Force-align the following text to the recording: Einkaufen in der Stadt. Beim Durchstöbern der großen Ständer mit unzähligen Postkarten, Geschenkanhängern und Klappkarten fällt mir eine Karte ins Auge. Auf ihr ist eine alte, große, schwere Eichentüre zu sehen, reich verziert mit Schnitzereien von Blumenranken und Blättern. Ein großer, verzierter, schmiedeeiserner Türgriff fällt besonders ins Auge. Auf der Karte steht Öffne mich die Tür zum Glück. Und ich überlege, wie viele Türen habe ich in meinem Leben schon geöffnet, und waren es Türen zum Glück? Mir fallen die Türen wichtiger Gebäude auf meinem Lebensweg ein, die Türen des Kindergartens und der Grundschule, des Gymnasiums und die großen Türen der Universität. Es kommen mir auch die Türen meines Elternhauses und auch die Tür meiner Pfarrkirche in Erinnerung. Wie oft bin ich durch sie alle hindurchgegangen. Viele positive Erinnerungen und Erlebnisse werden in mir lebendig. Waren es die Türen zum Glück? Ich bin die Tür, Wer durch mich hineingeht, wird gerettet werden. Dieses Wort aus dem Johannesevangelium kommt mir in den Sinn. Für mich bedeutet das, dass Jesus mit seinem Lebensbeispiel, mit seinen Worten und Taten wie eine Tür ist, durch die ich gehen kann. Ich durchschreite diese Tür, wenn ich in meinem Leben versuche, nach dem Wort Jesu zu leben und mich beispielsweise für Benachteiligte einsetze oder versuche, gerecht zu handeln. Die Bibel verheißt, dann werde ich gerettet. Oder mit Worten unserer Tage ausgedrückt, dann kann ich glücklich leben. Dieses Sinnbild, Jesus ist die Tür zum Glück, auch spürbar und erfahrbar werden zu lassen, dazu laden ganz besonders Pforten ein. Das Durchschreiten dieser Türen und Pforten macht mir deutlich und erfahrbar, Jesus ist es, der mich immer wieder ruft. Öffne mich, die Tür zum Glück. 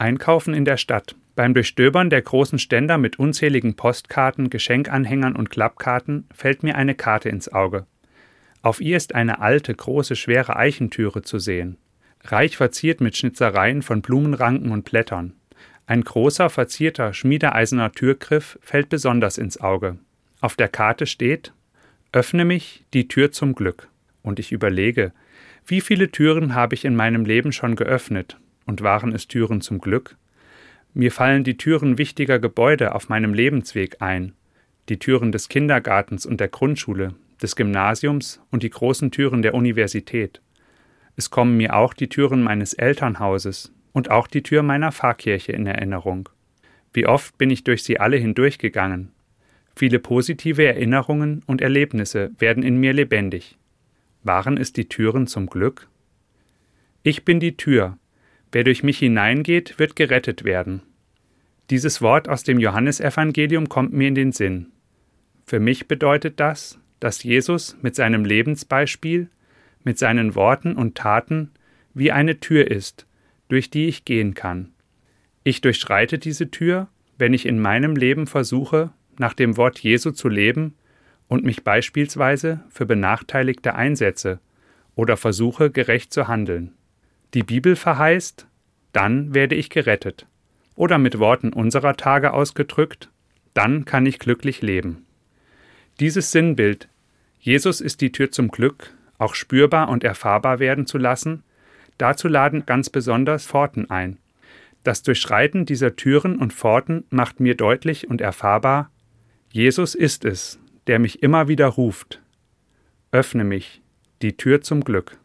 Einkaufen 0.00 0.54
in 0.54 0.64
der 0.64 0.78
Stadt. 0.78 1.14
Beim 1.36 1.52
Durchstöbern 1.52 2.08
der 2.08 2.22
großen 2.22 2.58
Ständer 2.58 2.96
mit 2.96 3.18
unzähligen 3.18 3.76
Postkarten, 3.76 4.48
Geschenkanhängern 4.48 5.36
und 5.36 5.50
Klappkarten 5.50 6.26
fällt 6.34 6.62
mir 6.62 6.74
eine 6.76 6.94
Karte 6.94 7.28
ins 7.28 7.52
Auge. 7.52 7.86
Auf 8.62 8.80
ihr 8.80 8.96
ist 8.96 9.14
eine 9.14 9.40
alte, 9.40 9.74
große, 9.74 10.16
schwere 10.16 10.56
Eichentüre 10.56 11.20
zu 11.20 11.38
sehen, 11.38 11.76
reich 12.24 12.56
verziert 12.56 13.02
mit 13.02 13.14
Schnitzereien 13.14 13.82
von 13.82 14.00
Blumenranken 14.00 14.70
und 14.70 14.86
Blättern. 14.86 15.34
Ein 15.86 16.02
großer, 16.02 16.48
verzierter, 16.48 17.12
schmiedeeiserner 17.12 17.92
Türgriff 17.92 18.58
fällt 18.62 18.88
besonders 18.88 19.36
ins 19.36 19.60
Auge. 19.60 19.98
Auf 20.40 20.56
der 20.56 20.68
Karte 20.68 21.04
steht 21.04 21.52
Öffne 22.12 22.46
mich 22.46 22.86
die 22.94 23.06
Tür 23.06 23.32
zum 23.32 23.54
Glück. 23.54 23.88
Und 24.22 24.38
ich 24.38 24.50
überlege, 24.50 25.12
wie 25.66 25.82
viele 25.82 26.10
Türen 26.10 26.54
habe 26.54 26.74
ich 26.74 26.86
in 26.86 26.96
meinem 26.96 27.26
Leben 27.26 27.52
schon 27.52 27.76
geöffnet, 27.76 28.38
und 28.70 28.82
waren 28.82 29.12
es 29.12 29.26
Türen 29.26 29.60
zum 29.60 29.80
Glück? 29.80 30.16
Mir 30.94 31.10
fallen 31.10 31.42
die 31.42 31.56
Türen 31.56 31.98
wichtiger 31.98 32.38
Gebäude 32.38 32.94
auf 32.94 33.08
meinem 33.08 33.34
Lebensweg 33.34 34.00
ein, 34.00 34.32
die 34.88 35.00
Türen 35.00 35.32
des 35.32 35.48
Kindergartens 35.48 36.24
und 36.24 36.38
der 36.38 36.46
Grundschule, 36.46 37.14
des 37.42 37.56
Gymnasiums 37.56 38.40
und 38.52 38.62
die 38.62 38.70
großen 38.70 39.10
Türen 39.10 39.42
der 39.42 39.54
Universität. 39.54 40.40
Es 41.16 41.30
kommen 41.30 41.56
mir 41.56 41.74
auch 41.74 41.94
die 41.94 42.08
Türen 42.08 42.44
meines 42.44 42.72
Elternhauses 42.72 43.72
und 43.92 44.08
auch 44.08 44.28
die 44.28 44.44
Tür 44.44 44.62
meiner 44.62 44.92
Pfarrkirche 44.92 45.50
in 45.50 45.66
Erinnerung. 45.66 46.28
Wie 46.92 47.08
oft 47.08 47.36
bin 47.38 47.50
ich 47.50 47.64
durch 47.64 47.82
sie 47.82 47.98
alle 47.98 48.18
hindurchgegangen. 48.18 49.10
Viele 49.74 49.98
positive 49.98 50.64
Erinnerungen 50.64 51.42
und 51.46 51.60
Erlebnisse 51.60 52.30
werden 52.38 52.62
in 52.62 52.76
mir 52.78 52.92
lebendig. 52.92 53.58
Waren 54.22 54.56
es 54.56 54.72
die 54.72 54.88
Türen 54.88 55.26
zum 55.26 55.48
Glück? 55.48 55.88
Ich 57.02 57.24
bin 57.24 57.40
die 57.40 57.56
Tür, 57.56 57.96
Wer 58.52 58.64
durch 58.64 58.82
mich 58.82 58.98
hineingeht, 58.98 59.78
wird 59.78 59.96
gerettet 59.96 60.44
werden. 60.44 60.82
Dieses 61.70 62.02
Wort 62.02 62.28
aus 62.28 62.42
dem 62.42 62.58
Johannesevangelium 62.58 63.68
kommt 63.68 63.92
mir 63.92 64.08
in 64.08 64.16
den 64.16 64.32
Sinn. 64.32 64.72
Für 65.46 65.60
mich 65.60 65.86
bedeutet 65.86 66.40
das, 66.40 66.78
dass 66.98 67.22
Jesus 67.22 67.76
mit 67.80 67.94
seinem 67.94 68.24
Lebensbeispiel, 68.24 69.28
mit 69.84 69.98
seinen 69.98 70.34
Worten 70.34 70.76
und 70.76 70.96
Taten 70.96 71.52
wie 71.94 72.12
eine 72.12 72.40
Tür 72.40 72.70
ist, 72.70 73.06
durch 73.48 73.70
die 73.70 73.86
ich 73.86 74.04
gehen 74.04 74.34
kann. 74.34 74.72
Ich 75.44 75.60
durchschreite 75.60 76.18
diese 76.18 76.50
Tür, 76.50 76.88
wenn 77.18 77.34
ich 77.34 77.46
in 77.46 77.60
meinem 77.60 77.96
Leben 77.96 78.26
versuche, 78.26 78.90
nach 79.18 79.34
dem 79.34 79.56
Wort 79.56 79.78
Jesu 79.78 80.10
zu 80.10 80.28
leben 80.28 80.74
und 81.28 81.44
mich 81.44 81.62
beispielsweise 81.62 82.64
für 82.68 82.86
Benachteiligte 82.86 83.74
einsetze 83.74 84.40
oder 84.96 85.16
versuche, 85.16 85.70
gerecht 85.70 86.12
zu 86.12 86.28
handeln. 86.28 86.74
Die 87.34 87.42
Bibel 87.44 87.76
verheißt, 87.76 88.46
dann 88.92 89.34
werde 89.34 89.54
ich 89.54 89.70
gerettet. 89.70 90.26
Oder 90.74 90.98
mit 90.98 91.18
Worten 91.18 91.52
unserer 91.52 91.96
Tage 91.96 92.32
ausgedrückt, 92.32 93.10
dann 93.54 93.84
kann 93.84 94.06
ich 94.06 94.18
glücklich 94.18 94.62
leben. 94.62 95.06
Dieses 96.00 96.32
Sinnbild, 96.32 96.88
Jesus 97.38 97.80
ist 97.80 98.00
die 98.00 98.10
Tür 98.10 98.30
zum 98.30 98.48
Glück, 98.48 98.94
auch 99.18 99.34
spürbar 99.34 99.88
und 99.90 100.02
erfahrbar 100.02 100.58
werden 100.58 100.86
zu 100.86 100.98
lassen, 100.98 101.44
dazu 101.98 102.26
laden 102.26 102.66
ganz 102.66 102.90
besonders 102.90 103.46
Pforten 103.46 103.90
ein. 103.90 104.18
Das 104.82 105.02
Durchschreiten 105.02 105.66
dieser 105.66 105.94
Türen 105.94 106.36
und 106.36 106.52
Pforten 106.52 107.04
macht 107.10 107.38
mir 107.38 107.54
deutlich 107.54 108.08
und 108.08 108.20
erfahrbar, 108.20 108.90
Jesus 109.52 109.94
ist 109.94 110.24
es, 110.24 110.58
der 110.86 110.98
mich 110.98 111.22
immer 111.22 111.48
wieder 111.48 111.66
ruft. 111.66 112.22
Öffne 113.12 113.44
mich, 113.44 113.82
die 114.22 114.36
Tür 114.36 114.62
zum 114.62 114.82
Glück. 114.82 115.18